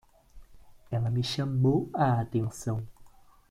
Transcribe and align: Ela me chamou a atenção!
Ela 0.89 1.11
me 1.11 1.21
chamou 1.23 1.91
a 1.93 2.19
atenção! 2.21 2.87